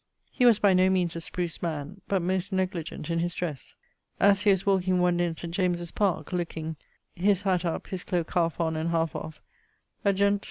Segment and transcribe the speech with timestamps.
[0.31, 3.75] He was by no meanes a spruce man, but most negligent in his dresse.
[4.19, 5.53] As he was walking one day in St.
[5.53, 6.75] James's parke, looking...,
[7.15, 9.43] his hatt up, his cloake halfe on and halfe off,
[10.03, 10.39] a gent.